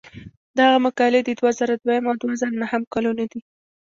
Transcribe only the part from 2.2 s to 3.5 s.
دوه زره نهم کلونو دي.